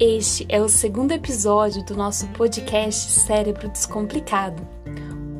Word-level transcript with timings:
Este 0.00 0.46
é 0.48 0.62
o 0.62 0.68
segundo 0.68 1.10
episódio 1.10 1.84
do 1.84 1.96
nosso 1.96 2.28
podcast 2.28 3.10
Cérebro 3.10 3.68
Descomplicado. 3.68 4.64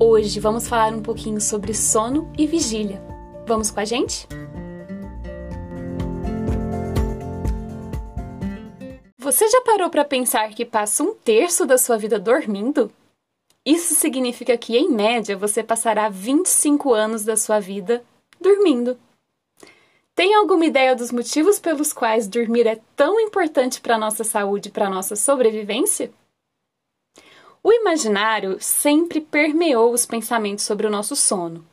Hoje 0.00 0.40
vamos 0.40 0.66
falar 0.66 0.92
um 0.92 1.00
pouquinho 1.00 1.40
sobre 1.40 1.72
sono 1.72 2.28
e 2.36 2.44
vigília. 2.44 3.00
Vamos 3.46 3.70
com 3.70 3.78
a 3.78 3.84
gente? 3.84 4.26
Você 9.16 9.48
já 9.48 9.60
parou 9.60 9.90
para 9.90 10.04
pensar 10.04 10.48
que 10.48 10.64
passa 10.64 11.04
um 11.04 11.14
terço 11.14 11.64
da 11.64 11.78
sua 11.78 11.96
vida 11.96 12.18
dormindo? 12.18 12.90
Isso 13.64 13.94
significa 13.94 14.58
que, 14.58 14.76
em 14.76 14.90
média, 14.90 15.36
você 15.36 15.62
passará 15.62 16.08
25 16.08 16.92
anos 16.92 17.24
da 17.24 17.36
sua 17.36 17.60
vida 17.60 18.02
dormindo. 18.40 18.98
Tem 20.18 20.34
alguma 20.34 20.66
ideia 20.66 20.96
dos 20.96 21.12
motivos 21.12 21.60
pelos 21.60 21.92
quais 21.92 22.26
dormir 22.26 22.66
é 22.66 22.80
tão 22.96 23.20
importante 23.20 23.80
para 23.80 23.94
a 23.94 23.98
nossa 23.98 24.24
saúde 24.24 24.68
e 24.68 24.72
para 24.72 24.88
a 24.88 24.90
nossa 24.90 25.14
sobrevivência? 25.14 26.10
O 27.62 27.72
imaginário 27.72 28.56
sempre 28.58 29.20
permeou 29.20 29.92
os 29.92 30.04
pensamentos 30.04 30.64
sobre 30.64 30.88
o 30.88 30.90
nosso 30.90 31.14
sono. 31.14 31.64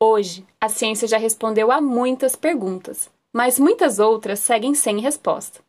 Hoje, 0.00 0.46
a 0.58 0.70
ciência 0.70 1.06
já 1.06 1.18
respondeu 1.18 1.70
a 1.70 1.78
muitas 1.78 2.34
perguntas, 2.34 3.10
mas 3.34 3.58
muitas 3.58 3.98
outras 3.98 4.38
seguem 4.38 4.72
sem 4.72 4.98
resposta. 4.98 5.60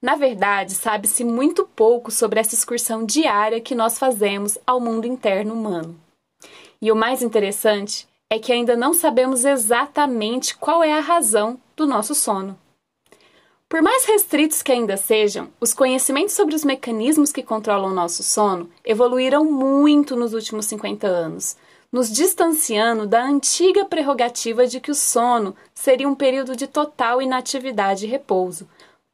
Na 0.00 0.16
verdade, 0.16 0.72
sabe-se 0.72 1.24
muito 1.24 1.68
pouco 1.76 2.10
sobre 2.10 2.40
essa 2.40 2.54
excursão 2.54 3.04
diária 3.04 3.60
que 3.60 3.74
nós 3.74 3.98
fazemos 3.98 4.56
ao 4.66 4.80
mundo 4.80 5.06
interno 5.06 5.52
humano. 5.52 6.00
E 6.80 6.90
o 6.90 6.96
mais 6.96 7.20
interessante 7.20 8.08
é 8.30 8.38
que 8.38 8.52
ainda 8.52 8.76
não 8.76 8.92
sabemos 8.92 9.44
exatamente 9.44 10.56
qual 10.56 10.82
é 10.82 10.92
a 10.92 11.00
razão 11.00 11.58
do 11.76 11.86
nosso 11.86 12.14
sono. 12.14 12.58
Por 13.68 13.82
mais 13.82 14.06
restritos 14.06 14.62
que 14.62 14.72
ainda 14.72 14.96
sejam, 14.96 15.48
os 15.60 15.74
conhecimentos 15.74 16.34
sobre 16.34 16.54
os 16.54 16.64
mecanismos 16.64 17.32
que 17.32 17.42
controlam 17.42 17.90
o 17.90 17.94
nosso 17.94 18.22
sono 18.22 18.70
evoluíram 18.84 19.44
muito 19.44 20.16
nos 20.16 20.32
últimos 20.32 20.66
50 20.66 21.06
anos, 21.06 21.56
nos 21.92 22.10
distanciando 22.10 23.06
da 23.06 23.22
antiga 23.22 23.84
prerrogativa 23.84 24.66
de 24.66 24.80
que 24.80 24.90
o 24.90 24.94
sono 24.94 25.54
seria 25.74 26.08
um 26.08 26.14
período 26.14 26.56
de 26.56 26.66
total 26.66 27.20
inatividade 27.20 28.06
e 28.06 28.08
repouso, 28.08 28.68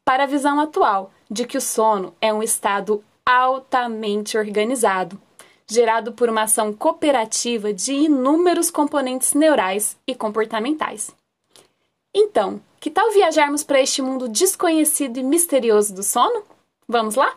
para 0.04 0.24
a 0.24 0.26
visão 0.28 0.60
atual 0.60 1.10
de 1.30 1.44
que 1.44 1.56
o 1.56 1.60
sono 1.60 2.14
é 2.20 2.32
um 2.32 2.42
estado 2.42 3.02
altamente 3.26 4.36
organizado, 4.36 5.20
gerado 5.68 6.12
por 6.12 6.28
uma 6.28 6.42
ação 6.42 6.72
cooperativa 6.72 7.72
de 7.72 7.92
inúmeros 7.92 8.70
componentes 8.70 9.34
neurais 9.34 9.96
e 10.06 10.14
comportamentais. 10.14 11.14
Então, 12.14 12.60
que 12.78 12.90
tal 12.90 13.10
viajarmos 13.12 13.64
para 13.64 13.80
este 13.80 14.00
mundo 14.00 14.28
desconhecido 14.28 15.18
e 15.18 15.22
misterioso 15.22 15.94
do 15.94 16.02
sono? 16.02 16.44
Vamos 16.86 17.14
lá? 17.14 17.36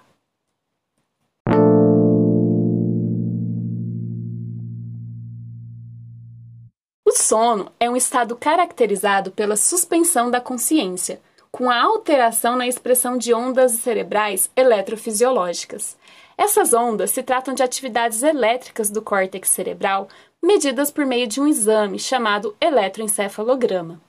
O 7.06 7.12
sono 7.12 7.72
é 7.80 7.90
um 7.90 7.96
estado 7.96 8.36
caracterizado 8.36 9.32
pela 9.32 9.56
suspensão 9.56 10.30
da 10.30 10.42
consciência, 10.42 11.22
com 11.50 11.70
a 11.70 11.82
alteração 11.82 12.56
na 12.56 12.68
expressão 12.68 13.18
de 13.18 13.34
ondas 13.34 13.72
cerebrais 13.72 14.52
eletrofisiológicas. 14.56 15.98
Essas 16.38 16.72
ondas 16.72 17.10
se 17.12 17.24
tratam 17.24 17.54
de 17.54 17.64
atividades 17.64 18.22
elétricas 18.22 18.92
do 18.92 19.02
córtex 19.02 19.50
cerebral 19.50 20.08
medidas 20.42 20.92
por 20.92 21.06
meio 21.06 21.28
de 21.28 21.42
um 21.42 21.48
exame 21.48 21.98
chamado 21.98 22.56
eletroencefalograma. 22.62 24.00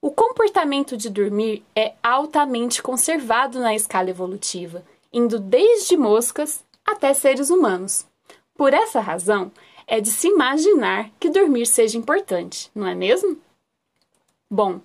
O 0.00 0.10
comportamento 0.10 0.96
de 0.96 1.10
dormir 1.10 1.62
é 1.76 1.92
altamente 2.02 2.82
conservado 2.82 3.60
na 3.60 3.74
escala 3.74 4.08
evolutiva, 4.08 4.82
indo 5.12 5.38
desde 5.38 5.96
moscas 5.96 6.64
até 6.86 7.12
seres 7.12 7.50
humanos. 7.50 8.06
Por 8.54 8.72
essa 8.72 8.98
razão, 8.98 9.52
é 9.86 10.00
de 10.00 10.10
se 10.10 10.28
imaginar 10.28 11.10
que 11.20 11.28
dormir 11.28 11.66
seja 11.66 11.98
importante, 11.98 12.70
não 12.74 12.86
é 12.86 12.94
mesmo? 12.94 13.36
Bom, 14.50 14.80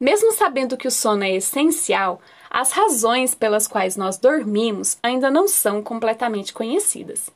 mesmo 0.00 0.32
sabendo 0.32 0.76
que 0.76 0.88
o 0.88 0.90
sono 0.90 1.22
é 1.22 1.36
essencial, 1.36 2.20
as 2.50 2.72
razões 2.72 3.34
pelas 3.34 3.66
quais 3.66 3.96
nós 3.96 4.18
dormimos 4.18 4.96
ainda 5.02 5.30
não 5.30 5.46
são 5.46 5.82
completamente 5.82 6.52
conhecidas. 6.52 7.30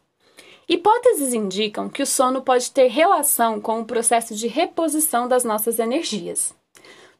Hipóteses 0.68 1.34
indicam 1.34 1.88
que 1.88 2.02
o 2.02 2.06
sono 2.06 2.40
pode 2.40 2.70
ter 2.70 2.86
relação 2.86 3.60
com 3.60 3.80
o 3.80 3.84
processo 3.84 4.34
de 4.34 4.46
reposição 4.46 5.28
das 5.28 5.44
nossas 5.44 5.78
energias. 5.78 6.54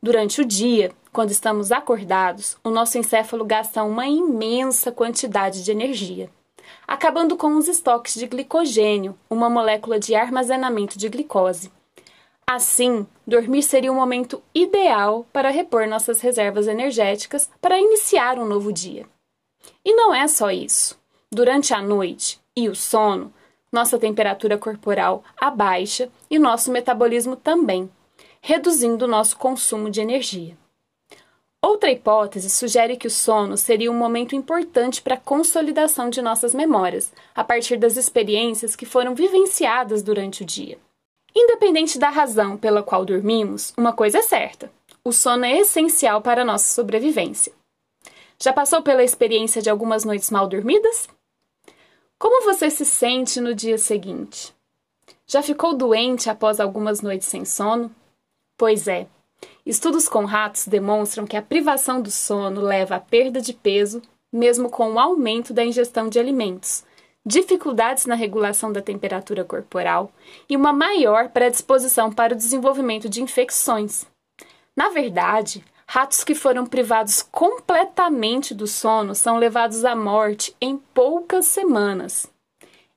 Durante 0.03 0.41
o 0.41 0.45
dia, 0.45 0.93
quando 1.13 1.31
estamos 1.31 1.71
acordados, 1.71 2.57
o 2.65 2.71
nosso 2.71 2.99
encéfalo 2.99 3.45
gasta 3.45 3.83
uma 3.83 4.07
imensa 4.07 4.91
quantidade 4.91 5.63
de 5.63 5.71
energia, 5.71 6.31
acabando 6.87 7.37
com 7.37 7.57
os 7.57 7.69
estoques 7.69 8.15
de 8.15 8.27
glicogênio, 8.27 9.19
uma 9.29 9.51
molécula 9.51 9.99
de 9.99 10.15
armazenamento 10.15 10.99
de 10.99 11.09
glicose 11.09 11.71
Assim, 12.55 13.07
dormir 13.27 13.63
seria 13.63 13.91
o 13.91 13.95
momento 13.95 14.43
ideal 14.55 15.27
para 15.33 15.49
repor 15.49 15.89
nossas 15.89 16.21
reservas 16.21 16.67
energéticas 16.67 17.49
para 17.63 17.81
iniciar 17.81 18.39
um 18.39 18.45
novo 18.45 18.71
dia. 18.71 19.07
E 19.83 19.95
não 19.95 20.15
é 20.15 20.29
só 20.29 20.51
isso. 20.51 21.01
Durante 21.31 21.73
a 21.73 21.81
noite 21.81 22.39
e 22.55 22.69
o 22.69 22.75
sono, 22.75 23.33
nossa 23.73 23.99
temperatura 23.99 24.59
corporal 24.59 25.25
abaixa 25.35 26.11
e 26.29 26.39
nosso 26.39 26.71
metabolismo 26.71 27.37
também, 27.37 27.91
reduzindo 28.43 29.09
nosso 29.09 29.39
consumo 29.39 29.89
de 29.89 30.03
energia. 30.03 30.55
Outra 31.63 31.91
hipótese 31.91 32.51
sugere 32.51 32.99
que 32.99 33.07
o 33.07 33.11
sono 33.11 33.57
seria 33.57 33.91
um 33.91 33.97
momento 33.97 34.37
importante 34.37 35.01
para 35.01 35.15
a 35.15 35.21
consolidação 35.21 36.11
de 36.11 36.21
nossas 36.21 36.53
memórias, 36.53 37.15
a 37.35 37.43
partir 37.43 37.79
das 37.79 37.97
experiências 37.97 38.77
que 38.77 38.85
foram 38.85 39.15
vivenciadas 39.15 40.03
durante 40.03 40.43
o 40.43 40.45
dia. 40.45 40.79
Independente 41.35 41.99
da 41.99 42.11
razão 42.11 42.57
pela 42.57 42.83
qual 42.83 43.05
dormimos, 43.05 43.73
uma 43.77 43.93
coisa 43.93 44.19
é 44.19 44.23
certa: 44.23 44.71
o 45.05 45.13
sono 45.13 45.45
é 45.45 45.59
essencial 45.59 46.21
para 46.21 46.43
a 46.43 46.45
nossa 46.45 46.75
sobrevivência. 46.75 47.53
Já 48.39 48.53
passou 48.53 48.83
pela 48.83 49.05
experiência 49.05 49.63
de 49.63 49.71
algumas 49.71 50.05
noites 50.05 50.31
mal 50.31 50.47
dormidas? 50.47 51.09
Como 52.19 52.45
você 52.45 52.71
se 52.71 52.85
sente 52.85 53.41
no 53.41 53.55
dia 53.55 53.79
seguinte? 53.79 54.55
Já 55.27 55.43
ficou 55.43 55.75
doente 55.75 56.29
após 56.29 56.61
algumas 56.61 57.01
noites 57.01 57.29
sem 57.29 57.45
sono? 57.45 57.91
Pois 58.57 58.87
é. 58.87 59.07
Estudos 59.65 60.09
com 60.09 60.25
ratos 60.25 60.67
demonstram 60.67 61.27
que 61.27 61.37
a 61.37 61.43
privação 61.43 62.01
do 62.01 62.11
sono 62.11 62.61
leva 62.61 62.97
à 62.97 63.01
perda 63.01 63.41
de 63.41 63.53
peso, 63.53 64.03
mesmo 64.33 64.69
com 64.69 64.93
o 64.93 64.99
aumento 64.99 65.53
da 65.53 65.65
ingestão 65.65 66.09
de 66.09 66.19
alimentos, 66.19 66.85
dificuldades 67.25 68.07
na 68.07 68.15
regulação 68.15 68.73
da 68.73 68.83
temperatura 68.83 69.45
corporal 69.45 70.13
e 70.49 70.57
uma 70.57 70.73
maior 70.73 71.29
predisposição 71.29 72.11
para 72.11 72.35
o 72.35 72.37
desenvolvimento 72.37 73.09
de 73.09 73.23
infecções. 73.23 74.05
Na 74.77 74.89
verdade, 74.89 75.65
ratos 75.87 76.25
que 76.25 76.35
foram 76.35 76.67
privados 76.67 77.23
completamente 77.23 78.55
do 78.55 78.67
sono 78.67 79.15
são 79.15 79.37
levados 79.37 79.85
à 79.85 79.95
morte 79.95 80.55
em 80.61 80.77
poucas 80.77 81.47
semanas. 81.47 82.31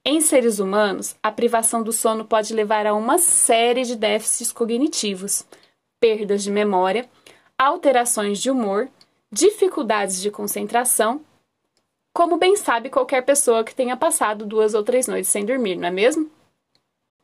Em 0.04 0.22
seres 0.22 0.60
humanos, 0.60 1.16
a 1.22 1.32
privação 1.32 1.82
do 1.82 1.92
sono 1.92 2.26
pode 2.26 2.54
levar 2.54 2.86
a 2.86 2.94
uma 2.94 3.18
série 3.18 3.84
de 3.84 3.96
déficits 3.96 4.52
cognitivos, 4.52 5.46
perdas 6.00 6.44
de 6.44 6.52
memória, 6.52 7.10
alterações 7.58 8.40
de 8.40 8.52
humor, 8.52 8.88
dificuldades 9.32 10.22
de 10.22 10.30
concentração 10.30 11.22
como 12.16 12.38
bem 12.38 12.56
sabe 12.56 12.90
qualquer 12.90 13.26
pessoa 13.26 13.62
que 13.66 13.76
tenha 13.76 13.98
passado 13.98 14.46
duas 14.46 14.74
ou 14.74 14.82
três 14.82 15.06
noites 15.06 15.30
sem 15.30 15.46
dormir, 15.46 15.76
não 15.76 15.90
é 15.90 15.92
mesmo? 15.92 16.32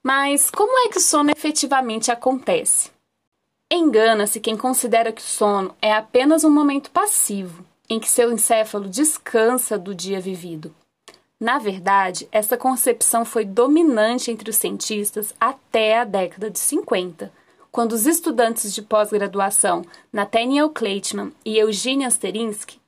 Mas 0.03 0.51
como 0.51 0.77
é 0.85 0.89
que 0.89 0.97
o 0.97 1.01
sono 1.01 1.31
efetivamente 1.31 2.11
acontece? 2.11 2.91
Engana-se 3.71 4.41
quem 4.41 4.57
considera 4.57 5.13
que 5.13 5.21
o 5.21 5.25
sono 5.25 5.73
é 5.81 5.93
apenas 5.93 6.43
um 6.43 6.49
momento 6.49 6.91
passivo, 6.91 7.65
em 7.89 8.01
que 8.01 8.09
seu 8.09 8.33
encéfalo 8.33 8.89
descansa 8.89 9.79
do 9.79 9.95
dia 9.95 10.19
vivido. 10.19 10.75
Na 11.39 11.57
verdade, 11.57 12.27
essa 12.29 12.57
concepção 12.57 13.23
foi 13.23 13.45
dominante 13.45 14.29
entre 14.29 14.49
os 14.49 14.57
cientistas 14.57 15.33
até 15.39 15.99
a 15.99 16.03
década 16.03 16.49
de 16.49 16.59
50, 16.59 17.31
quando 17.71 17.93
os 17.93 18.05
estudantes 18.05 18.73
de 18.73 18.81
pós-graduação 18.81 19.85
Nathaniel 20.11 20.69
Kleitman 20.69 21.31
e 21.45 21.57
Eugene 21.57 22.03
Asterinsky 22.03 22.80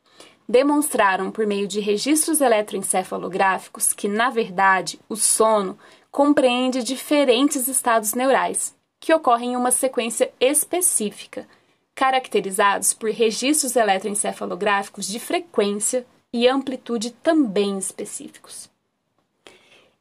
demonstraram 0.48 1.32
por 1.32 1.46
meio 1.46 1.68
de 1.68 1.80
registros 1.80 2.42
eletroencefalográficos 2.42 3.94
que, 3.94 4.08
na 4.08 4.30
verdade, 4.30 5.00
o 5.08 5.16
sono 5.16 5.78
compreende 6.12 6.84
diferentes 6.84 7.68
estados 7.68 8.14
neurais, 8.14 8.76
que 9.00 9.14
ocorrem 9.14 9.54
em 9.54 9.56
uma 9.56 9.72
sequência 9.72 10.32
específica, 10.40 11.48
caracterizados 11.96 12.94
por 12.94 13.10
registros 13.10 13.76
eletroencefalográficos 13.76 15.08
de 15.08 15.20
frequência 15.20 16.06
e 16.32 16.48
amplitude 16.48 17.12
também 17.12 17.78
específicos. 17.78 18.70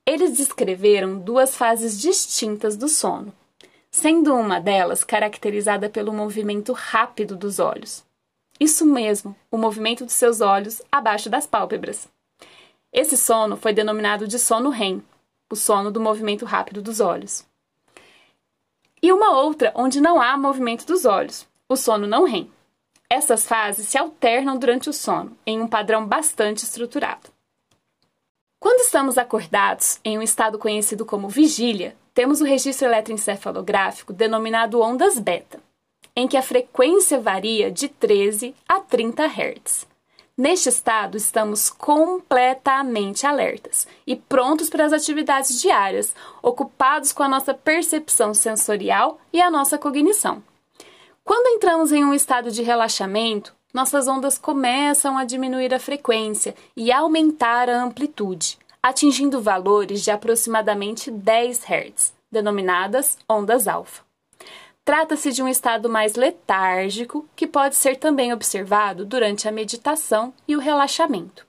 Eles 0.05 0.37
descreveram 0.37 1.19
duas 1.19 1.55
fases 1.55 2.01
distintas 2.01 2.77
do 2.77 2.89
sono, 2.89 3.33
sendo 3.91 4.35
uma 4.35 4.59
delas 4.59 5.05
caracterizada 5.05 5.89
pelo 5.89 6.13
movimento 6.13 6.73
rápido 6.73 7.37
dos 7.37 7.59
olhos, 7.59 8.03
Isso 8.63 8.87
mesmo, 8.87 9.35
o 9.51 9.59
movimento 9.59 10.07
de 10.07 10.13
seus 10.13 10.41
olhos 10.41 10.81
abaixo 10.93 11.29
das 11.29 11.49
pálpebras. 11.49 12.07
Esse 12.93 13.17
sono 13.17 13.57
foi 13.57 13.73
denominado 13.73 14.29
de 14.29 14.39
sono 14.39 14.71
REM, 14.71 15.03
o 15.51 15.57
sono 15.57 15.91
do 15.91 16.01
movimento 16.01 16.45
rápido 16.45 16.81
dos 16.81 17.01
olhos. 17.01 17.45
E 19.03 19.13
uma 19.13 19.37
outra 19.37 19.73
onde 19.75 20.01
não 20.01 20.23
há 20.23 20.37
movimento 20.37 20.87
dos 20.87 21.05
olhos, 21.05 21.45
o 21.69 21.75
sono 21.75 22.07
não 22.07 22.23
REM. 22.23 22.53
Essas 23.11 23.45
fases 23.45 23.89
se 23.89 23.99
alternam 23.99 24.57
durante 24.57 24.89
o 24.89 24.93
sono, 24.93 25.37
em 25.45 25.61
um 25.61 25.67
padrão 25.67 26.07
bastante 26.07 26.63
estruturado. 26.63 27.31
Quando 28.61 28.83
estamos 28.83 29.19
acordados, 29.19 29.99
em 30.05 30.17
um 30.17 30.23
estado 30.23 30.57
conhecido 30.57 31.05
como 31.05 31.29
vigília, 31.29 31.97
temos 32.15 32.41
o 32.41 32.45
registro 32.45 32.87
eletroencefalográfico 32.87 34.13
denominado 34.13 34.81
ondas 34.81 35.19
beta, 35.19 35.59
em 36.17 36.29
que 36.29 36.37
a 36.37 36.43
frequência 36.43 37.21
varia 37.21 37.71
de 37.71 37.89
13 37.89 38.55
a 38.69 38.81
30 38.81 39.27
Hz. 39.27 39.87
Neste 40.37 40.71
estado, 40.71 41.17
estamos 41.17 41.69
completamente 41.69 43.27
alertas 43.27 43.87
e 44.07 44.17
prontos 44.17 44.71
para 44.71 44.87
as 44.87 44.93
atividades 44.93 45.61
diárias, 45.61 46.15
ocupados 46.43 47.13
com 47.13 47.23
a 47.23 47.29
nossa 47.29 47.53
percepção 47.53 48.33
sensorial 48.33 49.21
e 49.33 49.43
a 49.43 49.51
nossa 49.51 49.77
cognição. 49.77 50.43
Quando 51.23 51.55
entramos 51.55 51.93
em 51.93 52.03
um 52.05 52.15
estado 52.15 52.51
de 52.51 52.63
relaxamento, 52.63 53.55
nossas 53.73 54.09
ondas 54.09 54.39
começam 54.39 55.17
a 55.17 55.25
diminuir 55.25 55.73
a 55.73 55.79
frequência 55.79 56.55
e 56.77 56.91
aumentar 56.91 57.69
a 57.69 57.83
amplitude, 57.83 58.59
atingindo 58.83 59.41
valores 59.41 60.03
de 60.03 60.11
aproximadamente 60.11 61.11
10 61.11 61.63
Hz, 61.65 62.13
denominadas 62.31 63.19
ondas 63.29 63.69
alfa. 63.69 64.03
Trata-se 64.85 65.31
de 65.31 65.41
um 65.43 65.49
estado 65.49 65.89
mais 65.89 66.17
letárgico 66.17 67.29
que 67.37 67.47
pode 67.47 67.77
ser 67.77 67.97
também 67.97 68.33
observado 68.33 69.05
durante 69.05 69.47
a 69.47 69.53
meditação 69.53 70.35
e 70.47 70.57
o 70.57 70.59
relaxamento. 70.59 71.47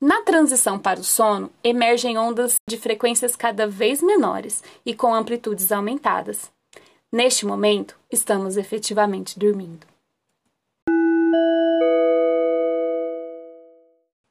Na 0.00 0.22
transição 0.22 0.78
para 0.78 1.00
o 1.00 1.04
sono, 1.04 1.50
emergem 1.64 2.16
ondas 2.16 2.54
de 2.68 2.76
frequências 2.76 3.34
cada 3.34 3.66
vez 3.66 4.00
menores 4.00 4.62
e 4.86 4.94
com 4.94 5.12
amplitudes 5.12 5.72
aumentadas. 5.72 6.52
Neste 7.10 7.44
momento, 7.44 7.98
estamos 8.08 8.56
efetivamente 8.56 9.36
dormindo. 9.36 9.84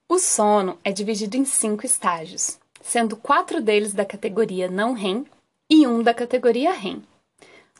O 0.09 0.17
sono 0.17 0.79
é 0.81 0.93
dividido 0.93 1.35
em 1.35 1.43
cinco 1.43 1.85
estágios, 1.85 2.57
sendo 2.81 3.17
quatro 3.17 3.61
deles 3.61 3.93
da 3.93 4.05
categoria 4.05 4.69
não 4.69 4.93
REM 4.93 5.25
e 5.69 5.85
um 5.85 6.01
da 6.01 6.13
categoria 6.13 6.71
REM. 6.71 7.03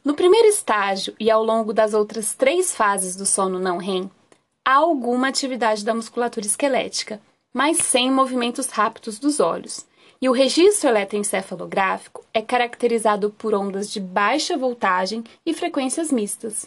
No 0.07 0.13
primeiro 0.13 0.47
estágio 0.47 1.13
e 1.19 1.29
ao 1.29 1.43
longo 1.43 1.73
das 1.73 1.93
outras 1.93 2.33
três 2.33 2.73
fases 2.73 3.13
do 3.13 3.25
sono 3.25 3.59
não 3.59 3.77
REM, 3.77 4.09
há 4.65 4.75
alguma 4.75 5.27
atividade 5.27 5.83
da 5.83 5.93
musculatura 5.93 6.45
esquelética, 6.45 7.19
mas 7.53 7.79
sem 7.79 8.09
movimentos 8.09 8.67
rápidos 8.67 9.19
dos 9.19 9.41
olhos. 9.41 9.85
E 10.21 10.29
o 10.29 10.31
registro 10.31 10.87
eletroencefalográfico 10.87 12.23
é 12.33 12.41
caracterizado 12.41 13.31
por 13.31 13.53
ondas 13.53 13.91
de 13.91 13.99
baixa 13.99 14.55
voltagem 14.55 15.25
e 15.45 15.53
frequências 15.53 16.09
mistas. 16.09 16.65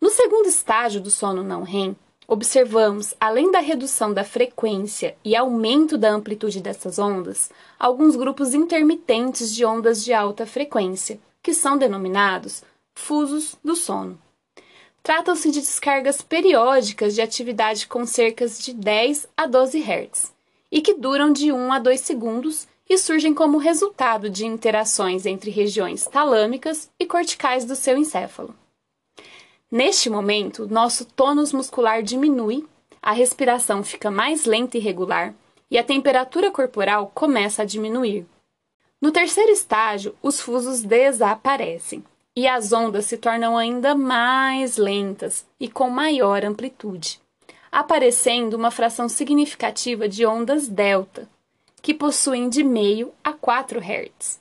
No 0.00 0.10
segundo 0.10 0.48
estágio 0.48 1.00
do 1.00 1.12
sono 1.12 1.44
não 1.44 1.62
REM, 1.62 1.94
observamos, 2.26 3.14
além 3.20 3.52
da 3.52 3.60
redução 3.60 4.12
da 4.12 4.24
frequência 4.24 5.14
e 5.24 5.36
aumento 5.36 5.96
da 5.96 6.10
amplitude 6.10 6.60
dessas 6.60 6.98
ondas, 6.98 7.52
alguns 7.78 8.16
grupos 8.16 8.52
intermitentes 8.52 9.54
de 9.54 9.64
ondas 9.64 10.04
de 10.04 10.12
alta 10.12 10.44
frequência, 10.44 11.20
que 11.42 11.54
são 11.54 11.78
denominados 11.78 12.62
fusos 12.94 13.56
do 13.64 13.76
sono. 13.76 14.20
Tratam-se 15.02 15.50
de 15.50 15.60
descargas 15.60 16.20
periódicas 16.20 17.14
de 17.14 17.22
atividade 17.22 17.86
com 17.86 18.04
cerca 18.04 18.46
de 18.46 18.74
10 18.74 19.28
a 19.36 19.46
12 19.46 19.80
Hz 19.80 20.32
e 20.70 20.82
que 20.82 20.94
duram 20.94 21.32
de 21.32 21.50
1 21.50 21.72
a 21.72 21.78
2 21.78 22.00
segundos 22.00 22.68
e 22.88 22.98
surgem 22.98 23.34
como 23.34 23.58
resultado 23.58 24.28
de 24.28 24.46
interações 24.46 25.26
entre 25.26 25.50
regiões 25.50 26.04
talâmicas 26.04 26.90
e 26.98 27.06
corticais 27.06 27.64
do 27.64 27.76
seu 27.76 27.96
encéfalo. 27.96 28.54
Neste 29.70 30.08
momento, 30.08 30.66
nosso 30.66 31.04
tônus 31.04 31.52
muscular 31.52 32.02
diminui, 32.02 32.66
a 33.02 33.12
respiração 33.12 33.84
fica 33.84 34.10
mais 34.10 34.46
lenta 34.46 34.78
e 34.78 34.80
regular 34.80 35.34
e 35.70 35.78
a 35.78 35.84
temperatura 35.84 36.50
corporal 36.50 37.10
começa 37.14 37.62
a 37.62 37.64
diminuir. 37.64 38.26
No 39.00 39.12
terceiro 39.12 39.52
estágio, 39.52 40.16
os 40.20 40.40
fusos 40.40 40.82
desaparecem 40.82 42.02
e 42.34 42.48
as 42.48 42.72
ondas 42.72 43.06
se 43.06 43.16
tornam 43.16 43.56
ainda 43.56 43.94
mais 43.94 44.76
lentas 44.76 45.46
e 45.58 45.68
com 45.68 45.88
maior 45.88 46.44
amplitude, 46.44 47.20
aparecendo 47.70 48.54
uma 48.54 48.72
fração 48.72 49.08
significativa 49.08 50.08
de 50.08 50.26
ondas 50.26 50.66
delta, 50.66 51.28
que 51.80 51.94
possuem 51.94 52.48
de 52.48 52.64
meio 52.64 53.12
a 53.22 53.32
4 53.32 53.78
Hz. 53.78 54.40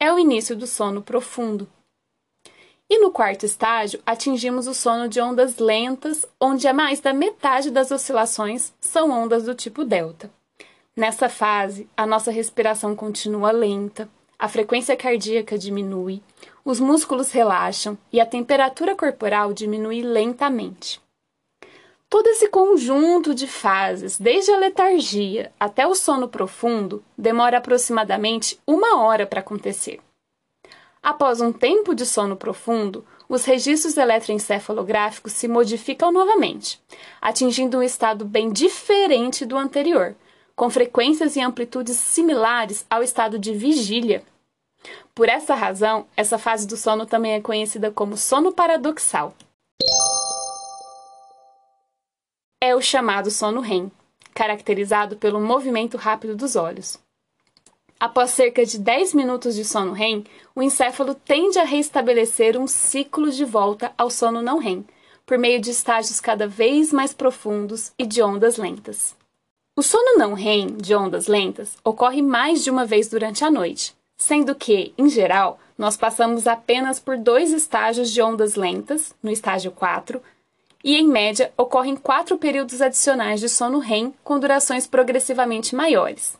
É 0.00 0.12
o 0.12 0.18
início 0.18 0.56
do 0.56 0.66
sono 0.66 1.00
profundo. 1.00 1.68
E 2.90 2.98
no 2.98 3.12
quarto 3.12 3.46
estágio, 3.46 4.02
atingimos 4.04 4.66
o 4.66 4.74
sono 4.74 5.08
de 5.08 5.20
ondas 5.20 5.58
lentas, 5.58 6.26
onde 6.40 6.66
a 6.66 6.72
mais 6.74 7.00
da 7.00 7.14
metade 7.14 7.70
das 7.70 7.92
oscilações 7.92 8.74
são 8.80 9.10
ondas 9.10 9.44
do 9.44 9.54
tipo 9.54 9.84
delta. 9.84 10.28
Nessa 10.94 11.26
fase, 11.26 11.88
a 11.96 12.06
nossa 12.06 12.30
respiração 12.30 12.94
continua 12.94 13.50
lenta, 13.50 14.10
a 14.38 14.46
frequência 14.46 14.94
cardíaca 14.94 15.56
diminui, 15.56 16.22
os 16.62 16.78
músculos 16.78 17.32
relaxam 17.32 17.96
e 18.12 18.20
a 18.20 18.26
temperatura 18.26 18.94
corporal 18.94 19.54
diminui 19.54 20.02
lentamente. 20.02 21.00
Todo 22.10 22.26
esse 22.26 22.46
conjunto 22.48 23.34
de 23.34 23.46
fases, 23.46 24.18
desde 24.18 24.52
a 24.52 24.58
letargia 24.58 25.50
até 25.58 25.86
o 25.86 25.94
sono 25.94 26.28
profundo, 26.28 27.02
demora 27.16 27.56
aproximadamente 27.56 28.60
uma 28.66 28.98
hora 29.00 29.26
para 29.26 29.40
acontecer. 29.40 29.98
Após 31.02 31.40
um 31.40 31.50
tempo 31.50 31.94
de 31.94 32.04
sono 32.04 32.36
profundo, 32.36 33.02
os 33.26 33.46
registros 33.46 33.96
eletroencefalográficos 33.96 35.32
se 35.32 35.48
modificam 35.48 36.12
novamente, 36.12 36.78
atingindo 37.18 37.78
um 37.78 37.82
estado 37.82 38.26
bem 38.26 38.52
diferente 38.52 39.46
do 39.46 39.56
anterior, 39.56 40.14
com 40.54 40.70
frequências 40.70 41.36
e 41.36 41.40
amplitudes 41.40 41.96
similares 41.96 42.84
ao 42.88 43.02
estado 43.02 43.38
de 43.38 43.52
vigília. 43.52 44.22
Por 45.14 45.28
essa 45.28 45.54
razão, 45.54 46.06
essa 46.16 46.38
fase 46.38 46.66
do 46.66 46.76
sono 46.76 47.06
também 47.06 47.34
é 47.34 47.40
conhecida 47.40 47.90
como 47.90 48.16
sono 48.16 48.52
paradoxal. 48.52 49.34
É 52.60 52.74
o 52.74 52.80
chamado 52.80 53.30
sono 53.30 53.60
REM, 53.60 53.90
caracterizado 54.34 55.16
pelo 55.16 55.40
movimento 55.40 55.96
rápido 55.96 56.36
dos 56.36 56.56
olhos. 56.56 56.98
Após 57.98 58.30
cerca 58.30 58.66
de 58.66 58.78
10 58.78 59.14
minutos 59.14 59.54
de 59.54 59.64
sono 59.64 59.92
REM, 59.92 60.24
o 60.54 60.62
encéfalo 60.62 61.14
tende 61.14 61.58
a 61.58 61.64
restabelecer 61.64 62.58
um 62.58 62.66
ciclo 62.66 63.30
de 63.30 63.44
volta 63.44 63.92
ao 63.96 64.10
sono 64.10 64.42
não 64.42 64.58
REM, 64.58 64.84
por 65.24 65.38
meio 65.38 65.60
de 65.60 65.70
estágios 65.70 66.20
cada 66.20 66.48
vez 66.48 66.92
mais 66.92 67.14
profundos 67.14 67.92
e 67.98 68.04
de 68.04 68.20
ondas 68.20 68.56
lentas. 68.56 69.14
O 69.74 69.82
sono 69.82 70.18
não 70.18 70.34
REM 70.34 70.76
de 70.76 70.94
ondas 70.94 71.26
lentas 71.26 71.78
ocorre 71.82 72.20
mais 72.20 72.62
de 72.62 72.70
uma 72.70 72.84
vez 72.84 73.08
durante 73.08 73.42
a 73.42 73.50
noite, 73.50 73.96
sendo 74.18 74.54
que, 74.54 74.92
em 74.98 75.08
geral, 75.08 75.58
nós 75.78 75.96
passamos 75.96 76.46
apenas 76.46 77.00
por 77.00 77.16
dois 77.16 77.50
estágios 77.52 78.10
de 78.10 78.20
ondas 78.20 78.54
lentas, 78.54 79.14
no 79.22 79.30
estágio 79.30 79.70
4, 79.70 80.20
e 80.84 80.94
em 80.94 81.08
média 81.08 81.50
ocorrem 81.56 81.96
quatro 81.96 82.36
períodos 82.36 82.82
adicionais 82.82 83.40
de 83.40 83.48
sono 83.48 83.78
REM 83.78 84.12
com 84.22 84.38
durações 84.38 84.86
progressivamente 84.86 85.74
maiores. 85.74 86.38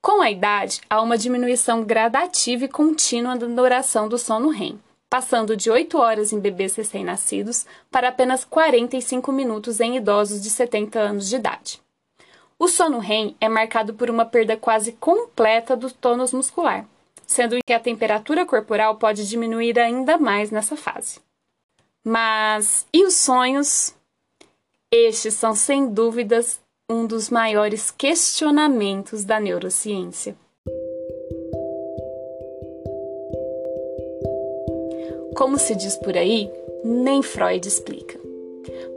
Com 0.00 0.20
a 0.20 0.28
idade, 0.28 0.80
há 0.90 1.00
uma 1.00 1.16
diminuição 1.16 1.84
gradativa 1.84 2.64
e 2.64 2.68
contínua 2.68 3.36
da 3.36 3.46
duração 3.46 4.08
do 4.08 4.18
sono 4.18 4.48
REM, 4.48 4.80
passando 5.08 5.56
de 5.56 5.70
8 5.70 5.96
horas 5.96 6.32
em 6.32 6.40
bebês 6.40 6.74
recém-nascidos 6.74 7.64
para 7.88 8.08
apenas 8.08 8.44
45 8.44 9.30
minutos 9.30 9.78
em 9.78 9.96
idosos 9.96 10.42
de 10.42 10.50
70 10.50 10.98
anos 10.98 11.28
de 11.28 11.36
idade. 11.36 11.80
O 12.62 12.68
sono 12.68 13.00
REM 13.00 13.34
é 13.40 13.48
marcado 13.48 13.92
por 13.92 14.08
uma 14.08 14.24
perda 14.24 14.56
quase 14.56 14.92
completa 14.92 15.76
do 15.76 15.90
tônus 15.90 16.32
muscular, 16.32 16.86
sendo 17.26 17.58
que 17.66 17.72
a 17.72 17.80
temperatura 17.80 18.46
corporal 18.46 18.94
pode 18.98 19.28
diminuir 19.28 19.80
ainda 19.80 20.16
mais 20.16 20.52
nessa 20.52 20.76
fase. 20.76 21.18
Mas 22.04 22.86
e 22.92 23.04
os 23.04 23.14
sonhos? 23.14 23.92
Estes 24.92 25.34
são 25.34 25.56
sem 25.56 25.88
dúvidas 25.88 26.60
um 26.88 27.04
dos 27.04 27.30
maiores 27.30 27.90
questionamentos 27.90 29.24
da 29.24 29.40
neurociência. 29.40 30.36
Como 35.34 35.58
se 35.58 35.74
diz 35.74 35.96
por 35.96 36.16
aí, 36.16 36.48
nem 36.84 37.24
Freud 37.24 37.66
explica. 37.66 38.21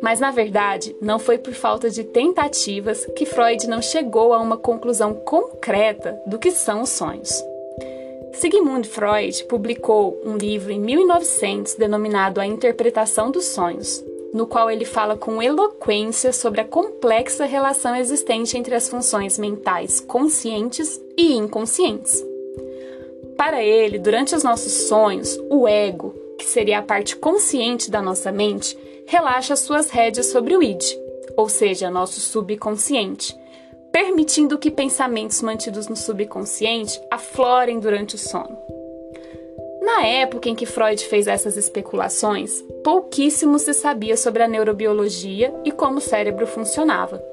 Mas 0.01 0.20
na 0.20 0.32
verdade, 0.32 0.96
não 1.01 1.20
foi 1.20 1.38
por 1.38 1.54
falta 1.54 1.89
de 1.89 2.04
tentativas 2.04 3.06
que 3.15 3.25
Freud 3.25 3.68
não 3.68 3.82
chegou 3.82 4.34
a 4.34 4.39
uma 4.39 4.58
conclusão 4.58 5.13
concreta 5.13 6.20
do 6.25 6.38
que 6.38 6.51
são 6.51 6.82
os 6.82 6.89
sonhos. 6.89 7.44
Sigmund 8.34 8.88
Freud 8.88 9.46
publicou 9.46 10.22
um 10.25 10.36
livro 10.36 10.72
em 10.72 10.80
1900 10.80 11.75
denominado 11.75 12.42
A 12.42 12.46
Interpretação 12.46 13.32
dos 13.32 13.46
Sonhos, 13.46 14.04
no 14.34 14.46
qual 14.46 14.70
ele 14.70 14.84
fala 14.84 15.15
com 15.15 15.42
eloquência 15.42 16.34
sobre 16.34 16.60
a 16.60 16.65
complexa 16.65 17.46
relação 17.46 17.96
existente 17.96 18.58
entre 18.58 18.75
as 18.75 18.89
funções 18.89 19.39
mentais 19.39 20.01
conscientes 20.01 21.01
e 21.18 21.34
inconscientes. 21.34 22.22
Para 23.38 23.63
ele, 23.63 23.98
durante 23.98 24.36
os 24.36 24.44
nossos 24.44 24.72
sonhos, 24.88 25.39
o 25.50 25.65
ego, 25.65 26.13
que 26.38 26.46
seria 26.46 26.80
a 26.80 26.84
parte 26.84 27.15
consciente 27.15 27.89
da 27.89 28.01
nossa 28.01 28.32
mente, 28.32 28.77
relaxa 29.08 29.56
suas 29.56 29.90
rédeas 29.90 30.28
sobre 30.28 30.56
o 30.56 30.64
id, 30.64 30.84
ou 31.38 31.50
seja, 31.50 31.90
nosso 31.90 32.20
subconsciente, 32.20 33.38
permitindo 33.92 34.58
que 34.58 34.72
pensamentos 34.72 35.42
mantidos 35.42 35.88
no 35.88 35.96
subconsciente 35.96 37.00
aflorem 37.10 37.80
durante 37.80 38.16
o 38.16 38.18
sono. 38.18 38.58
Na 39.82 40.06
época 40.06 40.50
em 40.50 40.56
que 40.56 40.66
Freud 40.66 41.06
fez 41.06 41.28
essas 41.28 41.56
especulações, 41.58 42.64
pouquíssimo 42.84 43.60
se 43.60 43.74
sabia 43.74 44.18
sobre 44.18 44.42
a 44.42 44.48
neurobiologia 44.48 45.54
e 45.64 45.72
como 45.72 46.00
o 46.00 46.02
cérebro 46.02 46.48
funcionava. 46.48 47.24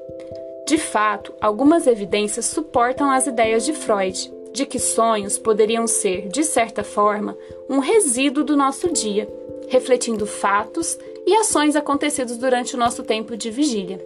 De 0.67 0.77
fato, 0.77 1.33
algumas 1.41 1.87
evidências 1.87 2.45
suportam 2.45 3.11
as 3.11 3.27
ideias 3.27 3.65
de 3.65 3.73
Freud 3.73 4.31
de 4.53 4.67
que 4.67 4.77
sonhos 4.77 5.37
poderiam 5.37 5.87
ser, 5.87 6.27
de 6.27 6.43
certa 6.43 6.83
forma, 6.83 7.35
um 7.67 7.79
resíduo 7.79 8.43
do 8.43 8.55
nosso 8.55 8.93
dia, 8.93 9.27
refletindo 9.67 10.27
fatos 10.27 10.97
e 11.25 11.35
ações 11.35 11.75
acontecidos 11.75 12.37
durante 12.37 12.75
o 12.75 12.79
nosso 12.79 13.03
tempo 13.03 13.35
de 13.37 13.49
vigília. 13.49 13.99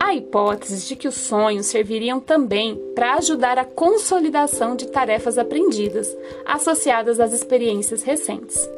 Há 0.00 0.14
hipóteses 0.14 0.86
de 0.86 0.96
que 0.96 1.08
os 1.08 1.16
sonhos 1.16 1.66
serviriam 1.66 2.20
também 2.20 2.76
para 2.94 3.14
ajudar 3.14 3.58
a 3.58 3.64
consolidação 3.64 4.76
de 4.76 4.86
tarefas 4.86 5.36
aprendidas, 5.36 6.16
associadas 6.46 7.18
às 7.18 7.32
experiências 7.32 8.02
recentes. 8.02 8.68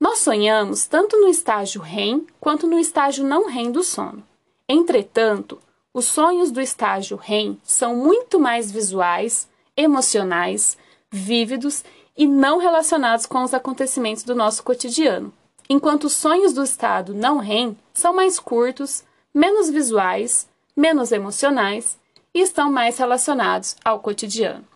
Nós 0.00 0.20
sonhamos 0.20 0.86
tanto 0.86 1.20
no 1.20 1.28
estágio 1.28 1.80
REM 1.80 2.24
quanto 2.40 2.66
no 2.66 2.78
estágio 2.78 3.24
não 3.24 3.46
REM 3.48 3.72
do 3.72 3.82
sono. 3.82 4.22
Entretanto, 4.68 5.58
os 5.92 6.04
sonhos 6.04 6.50
do 6.50 6.60
estágio 6.60 7.16
REM 7.16 7.58
são 7.64 7.96
muito 7.96 8.38
mais 8.38 8.70
visuais, 8.70 9.48
emocionais, 9.76 10.78
vívidos 11.10 11.82
e 12.18 12.26
não 12.26 12.58
relacionados 12.58 13.24
com 13.24 13.44
os 13.44 13.54
acontecimentos 13.54 14.24
do 14.24 14.34
nosso 14.34 14.64
cotidiano, 14.64 15.32
enquanto 15.70 16.04
os 16.04 16.14
sonhos 16.14 16.52
do 16.52 16.64
estado 16.64 17.14
não 17.14 17.38
REM 17.38 17.76
são 17.94 18.12
mais 18.12 18.40
curtos, 18.40 19.04
menos 19.32 19.70
visuais, 19.70 20.48
menos 20.76 21.12
emocionais 21.12 21.96
e 22.34 22.40
estão 22.40 22.72
mais 22.72 22.98
relacionados 22.98 23.76
ao 23.84 24.00
cotidiano. 24.00 24.66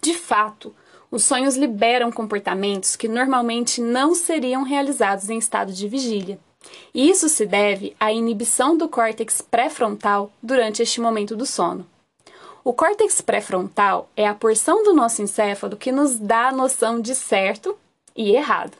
De 0.00 0.14
fato, 0.14 0.74
os 1.10 1.24
sonhos 1.24 1.56
liberam 1.56 2.12
comportamentos 2.12 2.94
que 2.94 3.08
normalmente 3.08 3.80
não 3.80 4.14
seriam 4.14 4.62
realizados 4.62 5.28
em 5.28 5.38
estado 5.38 5.72
de 5.72 5.88
vigília. 5.88 6.38
E 6.94 7.10
isso 7.10 7.28
se 7.28 7.44
deve 7.44 7.96
à 7.98 8.12
inibição 8.12 8.76
do 8.76 8.88
córtex 8.88 9.40
pré-frontal 9.40 10.30
durante 10.40 10.82
este 10.82 11.00
momento 11.00 11.34
do 11.34 11.44
sono. 11.44 11.86
O 12.62 12.74
córtex 12.74 13.22
pré-frontal 13.22 14.10
é 14.14 14.26
a 14.26 14.34
porção 14.34 14.82
do 14.82 14.92
nosso 14.92 15.22
encéfalo 15.22 15.76
que 15.76 15.90
nos 15.90 16.18
dá 16.18 16.48
a 16.48 16.52
noção 16.52 17.00
de 17.00 17.14
certo 17.14 17.76
e 18.14 18.32
errado. 18.32 18.76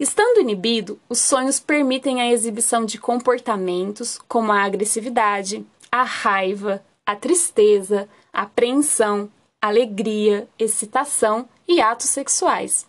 Estando 0.00 0.40
inibido, 0.40 0.98
os 1.08 1.18
sonhos 1.18 1.60
permitem 1.60 2.20
a 2.22 2.32
exibição 2.32 2.84
de 2.86 2.98
comportamentos 2.98 4.18
como 4.26 4.52
a 4.52 4.62
agressividade, 4.62 5.66
a 5.90 6.02
raiva, 6.02 6.82
a 7.04 7.14
tristeza, 7.14 8.08
a 8.32 8.42
apreensão, 8.42 9.30
alegria, 9.60 10.48
excitação 10.58 11.48
e 11.66 11.80
atos 11.80 12.08
sexuais. 12.08 12.86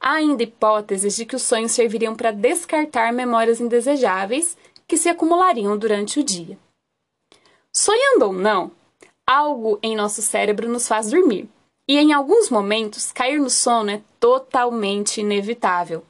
Há 0.00 0.12
ainda 0.12 0.42
hipóteses 0.42 1.16
de 1.16 1.26
que 1.26 1.36
os 1.36 1.42
sonhos 1.42 1.72
serviriam 1.72 2.14
para 2.14 2.30
descartar 2.30 3.12
memórias 3.12 3.60
indesejáveis 3.60 4.56
que 4.86 4.96
se 4.96 5.08
acumulariam 5.08 5.76
durante 5.76 6.20
o 6.20 6.24
dia. 6.24 6.58
Sonhando 7.72 8.26
ou 8.26 8.32
não, 8.32 8.70
algo 9.26 9.78
em 9.82 9.96
nosso 9.96 10.22
cérebro 10.22 10.68
nos 10.68 10.86
faz 10.86 11.10
dormir, 11.10 11.48
e 11.88 11.98
em 11.98 12.12
alguns 12.12 12.50
momentos 12.50 13.12
cair 13.12 13.40
no 13.40 13.50
sono 13.50 13.90
é 13.90 14.02
totalmente 14.18 15.20
inevitável. 15.20 16.04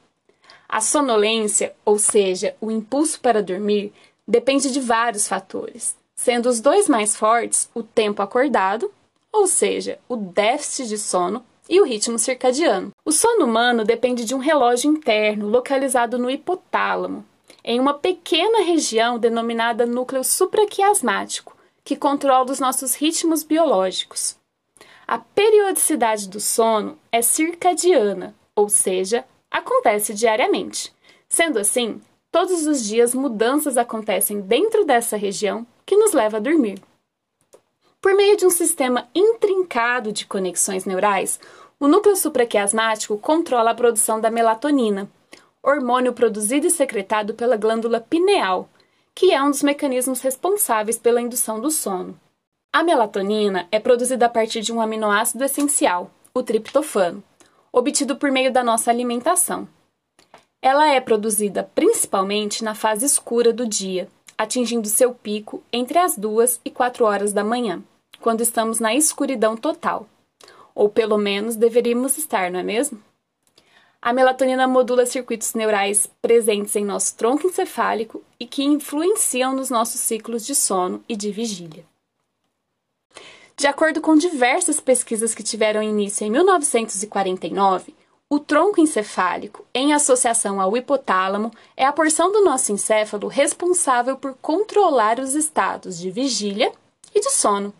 A 0.67 0.81
sonolência, 0.81 1.75
ou 1.85 1.99
seja, 1.99 2.55
o 2.59 2.71
impulso 2.71 3.19
para 3.19 3.43
dormir, 3.43 3.93
depende 4.27 4.71
de 4.71 4.79
vários 4.79 5.27
fatores, 5.27 5.95
sendo 6.15 6.49
os 6.49 6.59
dois 6.59 6.89
mais 6.89 7.15
fortes 7.15 7.69
o 7.73 7.83
tempo 7.83 8.21
acordado, 8.21 8.91
ou 9.31 9.47
seja, 9.47 9.99
o 10.07 10.15
déficit 10.15 10.87
de 10.87 10.97
sono, 10.97 11.43
e 11.69 11.81
o 11.81 11.83
ritmo 11.83 12.19
circadiano. 12.19 12.91
O 13.03 13.11
sono 13.11 13.45
humano 13.45 13.83
depende 13.83 14.23
de 14.23 14.35
um 14.35 14.39
relógio 14.39 14.91
interno 14.91 15.47
localizado 15.47 16.17
no 16.17 16.29
hipotálamo, 16.29 17.25
em 17.63 17.79
uma 17.79 17.93
pequena 17.93 18.63
região 18.63 19.17
denominada 19.17 19.85
núcleo 19.85 20.23
supraquiasmático, 20.23 21.54
que 21.85 21.95
controla 21.95 22.51
os 22.51 22.59
nossos 22.59 22.95
ritmos 22.95 23.43
biológicos. 23.43 24.35
A 25.07 25.19
periodicidade 25.19 26.27
do 26.27 26.39
sono 26.39 26.97
é 27.11 27.21
circadiana, 27.21 28.33
ou 28.55 28.67
seja, 28.67 29.23
acontece 29.51 30.11
diariamente. 30.11 30.91
Sendo 31.29 31.59
assim, 31.59 32.01
todos 32.31 32.65
os 32.65 32.83
dias 32.83 33.13
mudanças 33.13 33.77
acontecem 33.77 34.41
dentro 34.41 34.83
dessa 34.83 35.15
região 35.15 35.65
que 35.85 35.95
nos 35.95 36.11
leva 36.11 36.37
a 36.37 36.39
dormir. 36.39 36.81
Por 38.01 38.15
meio 38.15 38.35
de 38.35 38.47
um 38.47 38.49
sistema 38.49 39.07
intrincado 39.13 40.11
de 40.11 40.25
conexões 40.25 40.85
neurais, 40.85 41.39
o 41.79 41.87
núcleo 41.87 42.15
supraquiasmático 42.15 43.17
controla 43.17 43.71
a 43.71 43.75
produção 43.75 44.19
da 44.19 44.31
melatonina, 44.31 45.09
hormônio 45.61 46.13
produzido 46.13 46.65
e 46.65 46.71
secretado 46.71 47.35
pela 47.35 47.57
glândula 47.57 47.99
pineal, 47.99 48.69
que 49.15 49.31
é 49.31 49.41
um 49.41 49.49
dos 49.49 49.63
mecanismos 49.63 50.19
responsáveis 50.19 50.99
pela 50.99 51.21
indução 51.21 51.59
do 51.61 51.71
sono. 51.71 52.19
A 52.73 52.83
melatonina 52.83 53.65
é 53.71 53.79
produzida 53.79 54.25
a 54.25 54.29
partir 54.29 54.59
de 54.59 54.73
um 54.73 54.81
aminoácido 54.81 55.45
essencial, 55.45 56.11
o 56.33 56.43
triptofano, 56.43 57.23
obtido 57.71 58.17
por 58.17 58.29
meio 58.29 58.51
da 58.51 58.61
nossa 58.61 58.91
alimentação. 58.91 59.67
Ela 60.61 60.93
é 60.93 60.99
produzida 60.99 61.63
principalmente 61.73 62.63
na 62.63 62.75
fase 62.75 63.05
escura 63.05 63.53
do 63.53 63.65
dia, 63.65 64.09
atingindo 64.37 64.89
seu 64.89 65.13
pico 65.13 65.63
entre 65.71 65.97
as 65.97 66.17
2 66.17 66.59
e 66.65 66.69
4 66.69 67.05
horas 67.05 67.31
da 67.31 67.43
manhã, 67.43 67.81
quando 68.19 68.41
estamos 68.41 68.81
na 68.81 68.93
escuridão 68.93 69.55
total. 69.55 70.05
Ou 70.73 70.89
pelo 70.89 71.17
menos 71.17 71.55
deveríamos 71.55 72.17
estar, 72.17 72.51
não 72.51 72.59
é 72.59 72.63
mesmo? 72.63 73.01
A 74.05 74.13
melatonina 74.13 74.67
modula 74.67 75.03
circuitos 75.07 75.55
neurais 75.55 76.07
presentes 76.21 76.75
em 76.75 76.85
nosso 76.85 77.15
tronco 77.15 77.47
encefálico 77.47 78.21
e 78.39 78.45
que 78.45 78.63
influenciam 78.63 79.55
nos 79.55 79.71
nossos 79.71 79.99
ciclos 79.99 80.45
de 80.45 80.53
sono 80.53 81.03
e 81.09 81.15
de 81.15 81.31
vigília. 81.31 81.83
De 83.57 83.65
acordo 83.65 84.01
com 84.01 84.15
diversas 84.15 84.79
pesquisas 84.79 85.33
que 85.33 85.41
tiveram 85.41 85.81
início 85.81 86.23
em 86.23 86.29
1949, 86.29 87.95
o 88.29 88.37
tronco 88.37 88.79
encefálico, 88.79 89.65
em 89.73 89.91
associação 89.91 90.61
ao 90.61 90.77
hipotálamo, 90.77 91.49
é 91.75 91.83
a 91.83 91.91
porção 91.91 92.31
do 92.31 92.43
nosso 92.43 92.71
encéfalo 92.71 93.27
responsável 93.27 94.17
por 94.17 94.35
controlar 94.39 95.19
os 95.19 95.33
estados 95.33 95.97
de 95.97 96.11
vigília 96.11 96.71
e 97.11 97.19
de 97.19 97.31
sono. 97.31 97.73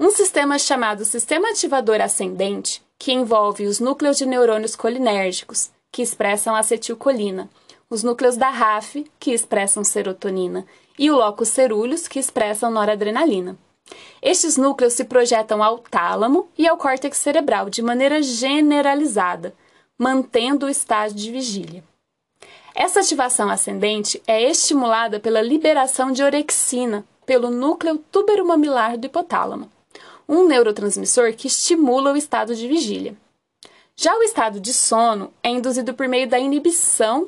Um 0.00 0.10
sistema 0.10 0.58
chamado 0.58 1.04
sistema 1.04 1.50
ativador 1.50 2.00
ascendente, 2.00 2.82
que 2.98 3.12
envolve 3.12 3.66
os 3.66 3.78
núcleos 3.78 4.16
de 4.16 4.26
neurônios 4.26 4.74
colinérgicos, 4.74 5.70
que 5.92 6.02
expressam 6.02 6.54
acetilcolina, 6.54 7.48
os 7.88 8.02
núcleos 8.02 8.36
da 8.36 8.50
RAF, 8.50 9.04
que 9.18 9.32
expressam 9.32 9.84
serotonina, 9.84 10.66
e 10.98 11.10
o 11.10 11.16
locus 11.16 11.48
cerúleus, 11.48 12.08
que 12.08 12.18
expressam 12.18 12.70
noradrenalina. 12.70 13.56
Estes 14.20 14.56
núcleos 14.56 14.92
se 14.94 15.04
projetam 15.04 15.62
ao 15.62 15.78
tálamo 15.78 16.48
e 16.58 16.66
ao 16.68 16.76
córtex 16.76 17.16
cerebral 17.16 17.70
de 17.70 17.80
maneira 17.80 18.20
generalizada, 18.20 19.54
mantendo 19.96 20.66
o 20.66 20.68
estágio 20.68 21.16
de 21.16 21.30
vigília. 21.30 21.84
Essa 22.74 23.00
ativação 23.00 23.48
ascendente 23.48 24.22
é 24.26 24.42
estimulada 24.42 25.18
pela 25.18 25.40
liberação 25.40 26.12
de 26.12 26.22
orexina 26.22 27.04
pelo 27.24 27.50
núcleo 27.50 27.98
tuberomamilar 28.10 28.96
do 28.96 29.06
hipotálamo, 29.06 29.70
um 30.28 30.46
neurotransmissor 30.46 31.34
que 31.34 31.46
estimula 31.46 32.12
o 32.12 32.16
estado 32.16 32.54
de 32.54 32.68
vigília. 32.68 33.16
Já 33.96 34.16
o 34.16 34.22
estado 34.22 34.60
de 34.60 34.72
sono 34.72 35.32
é 35.42 35.48
induzido 35.48 35.94
por 35.94 36.06
meio 36.06 36.28
da 36.28 36.38
inibição 36.38 37.26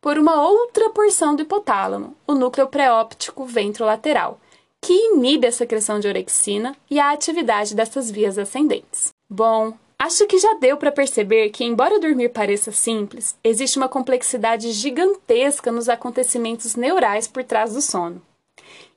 por 0.00 0.16
uma 0.16 0.42
outra 0.48 0.90
porção 0.90 1.34
do 1.34 1.42
hipotálamo, 1.42 2.14
o 2.26 2.34
núcleo 2.34 2.68
pré-óptico 2.68 3.44
ventrolateral, 3.44 4.38
que 4.80 4.92
inibe 4.92 5.46
a 5.46 5.52
secreção 5.52 5.98
de 5.98 6.06
orexina 6.06 6.76
e 6.88 7.00
a 7.00 7.10
atividade 7.10 7.74
dessas 7.74 8.10
vias 8.10 8.38
ascendentes. 8.38 9.08
Bom, 9.28 9.74
acho 9.98 10.26
que 10.26 10.38
já 10.38 10.54
deu 10.54 10.76
para 10.76 10.92
perceber 10.92 11.50
que, 11.50 11.64
embora 11.64 11.98
dormir 11.98 12.28
pareça 12.28 12.70
simples, 12.70 13.36
existe 13.42 13.76
uma 13.76 13.88
complexidade 13.88 14.70
gigantesca 14.70 15.72
nos 15.72 15.88
acontecimentos 15.88 16.76
neurais 16.76 17.26
por 17.26 17.42
trás 17.42 17.74
do 17.74 17.82
sono. 17.82 18.22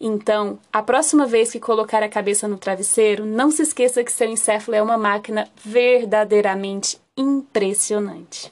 Então, 0.04 0.58
a 0.74 0.82
próxima 0.82 1.28
vez 1.28 1.52
que 1.52 1.60
colocar 1.60 2.02
a 2.02 2.10
cabeça 2.10 2.48
no 2.48 2.58
travesseiro, 2.58 3.24
não 3.24 3.52
se 3.52 3.62
esqueça 3.62 4.04
que 4.04 4.12
seu 4.12 4.28
encéfalo 4.28 4.76
é 4.76 4.82
uma 4.82 4.98
máquina 4.98 5.48
verdadeiramente 5.64 7.00
impressionante. 7.16 8.52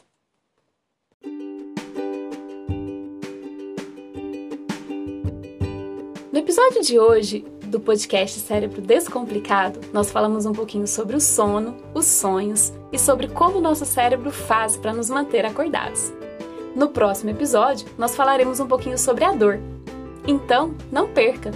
No 6.31 6.37
episódio 6.37 6.83
de 6.83 6.99
hoje 6.99 7.43
do 7.63 7.79
podcast 7.79 8.39
Cérebro 8.41 8.79
Descomplicado, 8.79 9.79
nós 9.91 10.11
falamos 10.11 10.45
um 10.45 10.53
pouquinho 10.53 10.85
sobre 10.85 11.15
o 11.15 11.19
sono, 11.19 11.75
os 11.95 12.05
sonhos 12.05 12.71
e 12.91 12.99
sobre 12.99 13.27
como 13.27 13.57
o 13.57 13.61
nosso 13.61 13.87
cérebro 13.87 14.29
faz 14.29 14.77
para 14.77 14.93
nos 14.93 15.09
manter 15.09 15.43
acordados. 15.47 16.13
No 16.75 16.89
próximo 16.89 17.31
episódio, 17.31 17.87
nós 17.97 18.15
falaremos 18.15 18.59
um 18.59 18.67
pouquinho 18.67 18.99
sobre 18.99 19.25
a 19.25 19.31
dor. 19.31 19.59
Então, 20.27 20.73
não 20.91 21.07
perca! 21.07 21.51